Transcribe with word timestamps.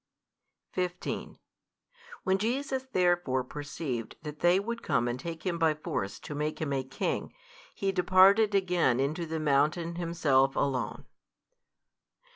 15 0.71 1.37
When 2.23 2.39
Jesus 2.39 2.87
therefore 2.91 3.43
perceived 3.43 4.15
that 4.23 4.39
they 4.39 4.59
would 4.59 4.81
come 4.81 5.07
and 5.07 5.19
take 5.19 5.45
Him 5.45 5.59
by 5.59 5.75
force 5.75 6.17
to 6.21 6.33
make 6.33 6.59
Him 6.59 6.73
a 6.73 6.83
King, 6.83 7.31
He 7.75 7.91
departed 7.91 8.55
again 8.55 8.99
into 8.99 9.27
the 9.27 9.39
mountain 9.39 9.97
Himself 9.97 10.55
Alone. 10.55 11.05